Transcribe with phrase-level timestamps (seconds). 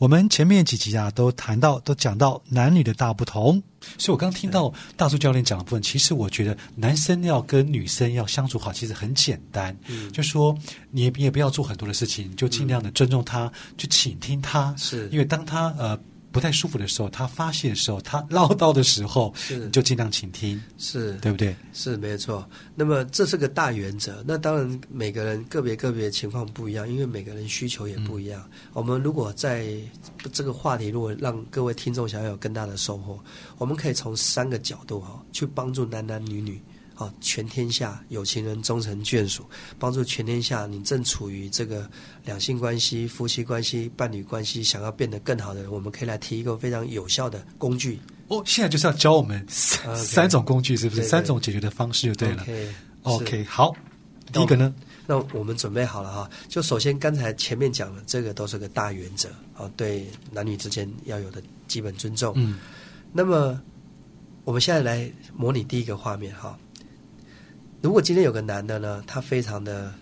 [0.00, 3.60] 我们前面几集啊，都谈到，都讲到男女的大不同。
[3.98, 9.76] 所以我刚听到大叔教练讲的部分，其实我觉得男生要跟女生要相处好，其实很简单。
[9.88, 10.56] 嗯，就说
[10.90, 14.72] 你也也不要做很多的事情，就尽量的尊重他，去倾听他。
[14.78, 15.98] 是因为当他呃。
[16.30, 21.56] 不太舒服的时候，他发泄的时候，他唠叨的时候，是就尽量倾听，是对不对？
[21.72, 22.48] 是没错。
[22.74, 24.22] 那么这是个大原则。
[24.26, 28.48] 那当然，每个人个别个别情况不一样，因为每个人需求也不一样。
[28.72, 29.68] 我们如果在
[30.32, 33.18] 这个话题，如果让各位听众想要有更大的收获，
[33.56, 36.60] 我们可以从三个角度哈，去帮助男男女女。
[36.98, 39.48] 啊，全天下有情人终成眷属，
[39.78, 41.88] 帮助全天下你正处于这个
[42.24, 48.00] 两性关系、夫妻关系、伴侣关系，想要变得更好的人，我们可以来提一个非常有效的工具。
[48.26, 51.04] 哦，现在就是要教我们三 三种工具，是不是？
[51.04, 52.44] 三种解决的方式就对了。
[53.02, 53.72] OK，好，
[54.32, 54.74] 第一个呢？
[55.06, 56.28] 那我们准备好了哈。
[56.48, 62.34] 就首先刚才前面讲的这个都是个大原则啊，对男女之间要有的基本尊重。
[62.36, 62.58] 嗯。
[63.12, 63.58] 那么
[64.42, 66.58] 我们现在来模拟第一个画面哈。
[67.80, 69.92] 如果今天有个男的呢，他非常的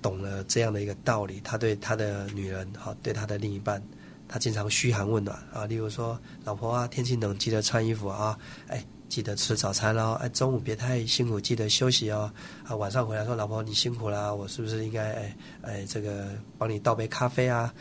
[0.00, 3.82] 懂了这样的一个道理，他对他的女人哈，对他的另一半，
[4.26, 12.32] 他经常嘘寒问暖啊，例如说，老婆啊，天气冷记得穿衣服啊，哎，记得吃早餐喽，哎，中午别太辛苦，记得休息哦，
[12.64, 17.72] 啊，晚上回来说，老婆你辛苦了，我是不是应该哎哎这个帮你倒杯咖啡啊？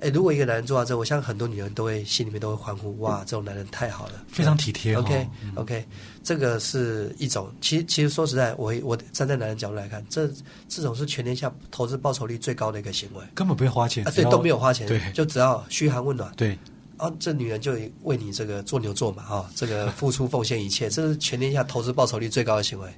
[0.00, 4.94] 哎，如果一个男人做到这，我相信很多女人都会心里面都会欢呼，哇，这种男人太好了，非常体贴。
[4.94, 5.84] OK，OK，
[6.22, 10.28] 这个是一种，其实其实说实在，我我站在男人角度来看，这
[10.68, 16.58] 这种是全天下投资报酬率最高的一个行为，根本不用花钱，啊，对，都没有花钱，对，就只要嘘寒问暖，对，
[16.98, 22.88] 啊，这女人就为你这个做牛做马啊，这个付出奉献一切，这是全天下投资报酬率最高的行为，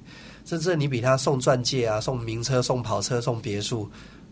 [0.43, 3.89] 甚至你比他送钻戒啊，送名车，送跑车，送别墅。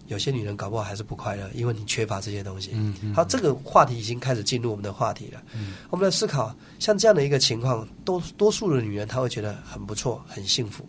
[0.08, 2.74] 有些女人搞不好还是不快乐，因为你缺乏这些东西。
[3.14, 5.42] 好，这个话题已经开始进入我们的话题了。
[5.90, 10.86] 我们来思考，像这样的一个情况，多多数的女人她会觉得很不错，很幸福。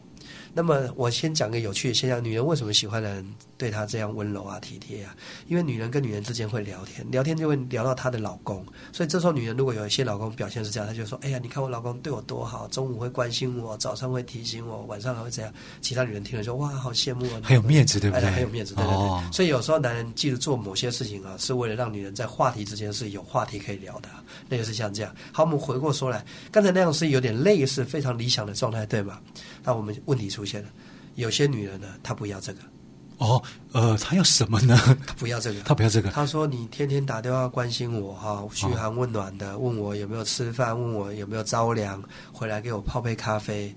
[0.58, 5.14] 那么我先讲个有趣的现象：女人为什么喜欢男人对她这样温柔啊、体贴啊？
[5.46, 8.66] 因为女人跟女人之间会聊天，聊天就会聊到她的老公。
[8.92, 18.28] 所以这时候，女人如果有一些老公表现是这样，她就说：“哎呀，你看我老公对我多好，中午会关心我，早上会提醒我，晚上还会怎样？”其他女人听了说：“哇，好羡慕啊！”很有面子，对不对？
[18.28, 19.32] 很有面子，对对对。
[19.32, 24.08] 所以有时候男人记得做某些事情啊，是为了让女人在话题之间是有话题可以聊的。
[24.48, 25.14] 那个是像这样。
[25.30, 29.20] 好，我们回过说来，刚才那样是有点类似非常理想的状态，对吗？
[29.62, 30.70] 那我们问题出现了。
[31.16, 32.60] 有些女人呢，她不要这个。
[33.19, 33.42] 哦，
[33.72, 34.76] 呃，她要什么呢？
[35.04, 35.60] 她不要这个。
[35.62, 36.10] 她不要这个。
[36.10, 43.75] 她说：“你天天打电话关心我，哈，嘘寒问暖的，问我有没有吃饭，问我有没有着凉，回来给我泡杯咖啡。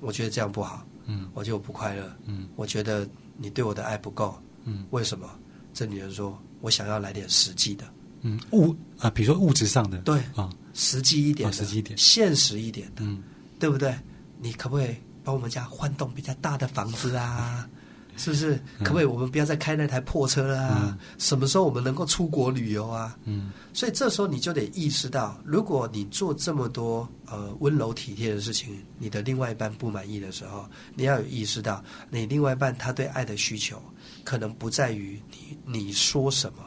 [0.00, 0.84] 我觉得这样不好。
[1.04, 2.10] 嗯，我就不快乐。
[2.24, 4.34] 嗯，我觉得你对我的爱不够。
[4.64, 5.28] 嗯，为什么？
[5.74, 7.84] 这女人说：我想要来点实际的。
[8.22, 9.98] 嗯，物啊，比如说物质上的。
[9.98, 13.02] 对啊，实际一点，实际一点，现实一点的。
[13.04, 13.22] 嗯，
[13.58, 13.94] 对不对？
[14.40, 14.94] 你可不可以？
[15.22, 17.68] 帮我们家换栋比较大的房子啊，
[18.16, 18.60] 是不是？
[18.80, 20.98] 可不可以我们不要再开那台破车了啊？
[21.18, 23.16] 什么时候我们能够出国旅游啊？
[23.24, 33.80] 嗯，所以这时候你就得意识到，如果你做这么多呃温柔体贴的事情，你的另外一半不满意的时候，你要有意识到，你另外一半他对爱的需求，
[34.24, 36.64] 可能不在于你你说什么，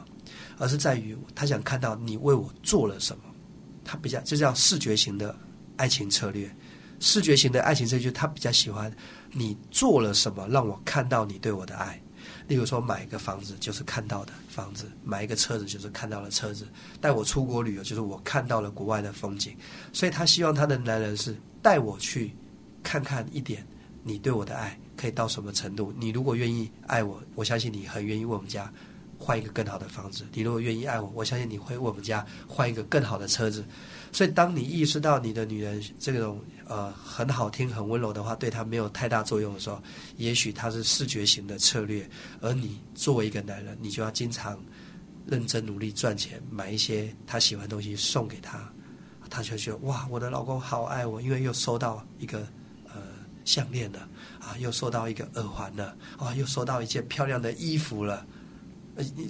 [0.58, 3.22] 而是在于他想看到你为我做了什么。
[3.84, 5.36] 他比较这叫视觉型的
[5.76, 6.50] 爱情策略。
[7.04, 8.90] 视觉型的爱情，这就他比较喜欢
[9.30, 12.00] 你做了什么让我看到你对我的爱。
[12.48, 16.66] 例如说，买一个房子就是看到的房子，买一个车子就是看到了车子，
[17.02, 19.54] 带我出国旅游就是我看到了国外的风景。
[19.92, 22.34] 所以他希望他的男人是带我去
[22.82, 23.66] 看看一点
[24.02, 25.92] 你对我的爱可以到什么程度。
[25.98, 28.72] 你如果愿意爱我，我相信你很愿意为我们家
[29.24, 30.26] 换一个更好的房子。
[30.34, 33.64] 你如果愿意爱我，我相信你会我们家换一个更好的车子。
[34.12, 39.82] 所以，当你意识到你的女人这种呃很好听、很温柔的话，对她没有太大作用的时候，
[40.18, 42.06] 也许她是视觉型的策略，
[42.42, 44.62] 而你作为一个男人，你就要经常
[45.26, 48.70] 认真努力赚钱，买一些她喜欢的东西送给她，
[49.30, 52.46] 她就觉得哇，我的老公好爱我，因为又收到一个
[52.92, 53.00] 呃
[53.44, 54.06] 项链了
[54.38, 58.24] 啊，又收到一个耳环了啊，又收到一件漂亮的衣服了，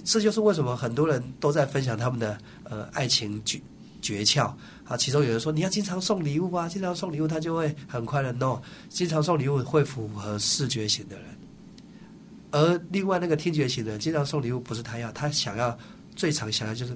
[0.03, 3.59] 这就是为什么很多人都在分享他们的呃爱情诀
[4.01, 4.53] 诀窍。
[4.85, 8.31] 啊，其中有人说你要经常送礼物啊，经常送礼物他就会很快乐。
[8.33, 11.25] No，经常送礼物会符合视觉型的人，
[12.51, 15.75] 而另外那个听觉型的人，经常送礼物不是他要，他想要
[16.15, 16.95] 最常想要就是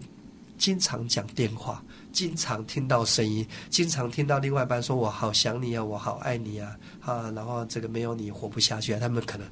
[0.56, 9.48] 经常讲电话，经常听到声音，经常听到另外一半说“我好想你啊，我好爱你啊”，啊，然后这个没有你活不下去啊，他们可能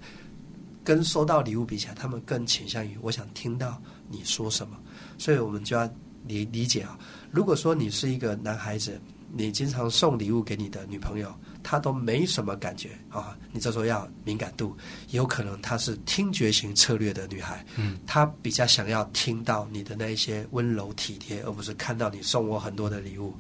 [0.88, 4.78] 跟收到礼物比起来，他们更倾向于我想听到你说什么，
[5.18, 5.86] 所以我们就要
[6.26, 6.98] 理理解啊。
[7.30, 8.98] 如果说你是一个男孩子，
[9.34, 11.30] 你经常送礼物给你的女朋友。
[11.62, 13.38] 她都没什么感觉啊！
[13.52, 14.74] 你这时候要敏感度，
[15.10, 23.36] 有可能她是听觉型策略的女孩，嗯，她比较想要听到你的那一些温柔体贴，而不是看到你送我很多的礼物。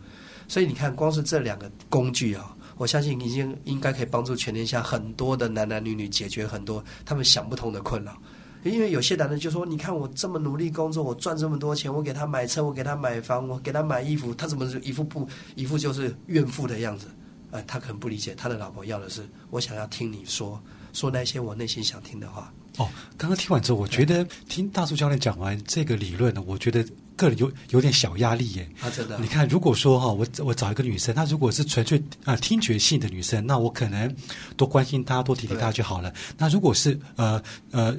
[0.50, 8.16] 所以你看，光是这两个工具啊，我相信已经应该可以帮助全天下很多的男男女女解决很多他们想不通的困扰。
[8.64, 17.08] 因为有些男人就说：“你看我这么努力工作，我赚这么多钱，我给他买车，我给他买房，我给他买衣服，他怎么一副不一副就是怨妇的样子？”
[17.52, 22.52] 呃，他可能不理解，他的老婆要的是我想要听你说说那些我内心想听的话。
[22.78, 26.86] 哦，刚刚听完之后，我觉得听大树教练讲完这个理论呢，我觉得
[27.18, 28.70] 个人有有点小压力耶。
[28.80, 29.20] 啊，真的。
[29.20, 34.16] 你看，如果说哈，我我找一个女生，她如果是纯粹啊听觉性的女生，那我可能
[34.56, 36.14] 多关心她，多体贴她就好了。
[36.38, 37.94] 那如果是呃呃。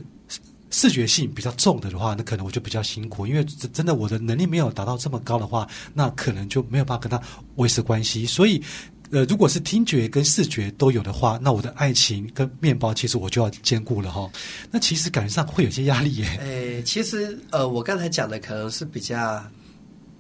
[0.70, 3.42] 视觉性比较重的的话，那可能我就比较辛苦，因为
[3.72, 7.18] 真的我的能力没有达到这么高的话，那可能就没有办法跟他
[7.56, 8.26] 维持关系。
[8.26, 8.62] 所以，
[9.10, 14.30] 呃，如果是听觉跟视觉都有的话，那我的爱情跟面包其实我就要兼顾了哈。
[14.70, 16.26] 那其实感觉上会有些压力耶。
[16.40, 19.42] 诶，其实呃，我刚才讲的可能是比较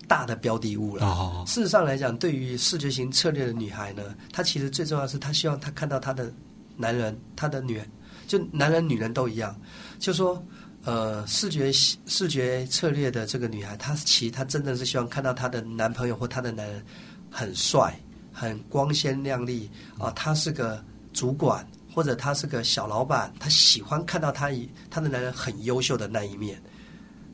[0.06, 1.04] 大的标的物了。
[1.04, 1.44] 哦。
[1.46, 4.02] 事实上来讲，对于视觉型策略的女孩呢，
[4.32, 6.32] 她其实最重要是她希望她看到她的
[6.76, 7.86] 男人，她的女人，
[8.26, 9.54] 就男人女人都一样。
[9.98, 10.42] 就说，
[10.84, 16.82] 呃，视觉视觉策略的这个女孩，她其实她真的是希望看到她的男朋友或她的男人
[17.30, 17.94] 很帅、
[18.32, 20.82] 很光鲜亮丽啊，他是个
[21.12, 26.60] 主管或者他是个小老板，他喜欢看到他以他的男人很优秀的那一面，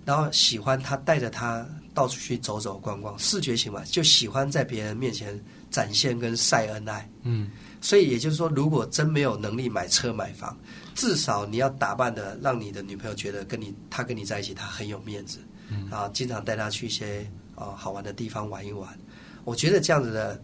[0.05, 5.38] 然后喜欢他带着他到处去走走逛逛，视觉型嘛，就喜欢在别人面前
[5.70, 7.08] 展现跟晒恩爱。
[7.23, 7.50] 嗯，
[7.81, 10.56] 所以也就是说，如果真没有能力买车买房。
[10.94, 15.40] 至少你要打扮的，让你的女朋友觉得跟你，他跟你在一起，他很有面子，
[15.90, 18.97] 啊，经常带她去一些啊好玩的地方玩一玩。
[19.43, 20.40] 我觉得这样子的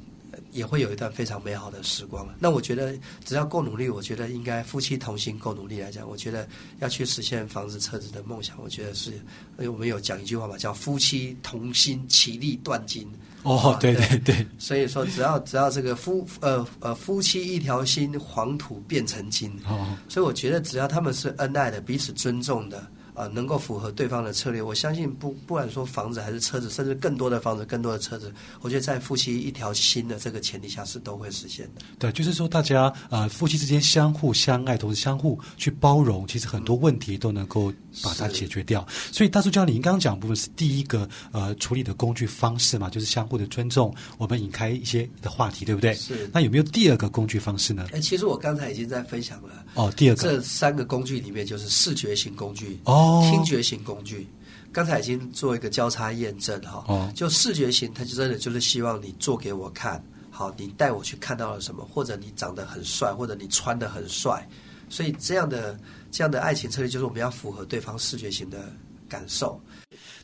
[0.52, 2.28] 也会有一段非常美好的时光。
[2.38, 2.94] 那我觉得
[3.24, 6.48] 只要够努力，我觉得应该夫妻同心够努力来讲，我觉得
[6.78, 9.20] 要去实现房子车子的梦想，我觉得是，因
[9.58, 13.06] 为我们有讲一句话嘛，叫夫妻同心，其利断金。
[13.42, 19.50] 哦，对对对，所以说只要只要这个夫呃呃夫妻一条心，黄土变成金。
[19.66, 22.86] 哦，所以我觉得只要他们是恩爱的，彼此尊重的。
[23.20, 28.32] 啊，能够符合对方的策略，我相信不不管说房子还是车子，甚至更多的房子、更多的车子，
[28.62, 31.82] 我觉得在夫妻一条心的这个前提下是都会实现的。
[31.98, 37.70] 对，就是说大家呃夫妻之间相互相爱，同时相互去包容，其实很多问题都能够
[38.02, 38.86] 把它解决掉。
[39.12, 45.92] 所以大叔教你，您刚刚讲部分是第一个呃处理的工具方式嘛，就是相互的尊重，我们引开一些的话题，对不对？
[45.92, 46.30] 是。
[46.32, 47.86] 那有没有第二个工具方式呢？
[47.92, 49.50] 哎，其实我刚才已经在分享了。
[49.74, 52.80] 哦，第二个这三个工具里面就是视觉型工具
[53.10, 54.28] 哦，听觉型工具。
[54.72, 64.48] 刚才已经做一个交叉验证哈，哦，就视觉型，它就真的就是希望你做给我看，好，你带我去看到了什么，或者你长得很帅，或者你穿的很帅，
[64.88, 65.76] 所以这样的
[66.12, 68.72] 这样的爱情策略就是我们要符合对方视觉型的
[69.08, 69.60] 感受。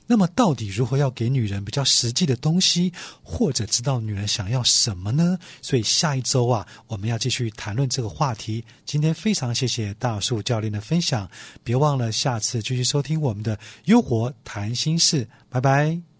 [0.06, 2.92] 那么，到底如何要给女人比较实际的东西，
[3.22, 5.36] 或者知道女人想要什么呢？
[5.60, 8.64] 所以下一周啊，我们要继续谈论这个话题。
[8.84, 11.28] 今天非常谢谢大树教练的分享，
[11.64, 13.56] 别忘了下次继续收听我们的
[13.86, 16.15] 《优活谈心事》，拜拜。